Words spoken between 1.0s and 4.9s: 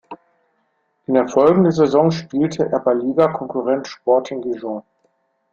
In der folgenden Saison spielte er bei Ligakonkurrent Sporting Gijón.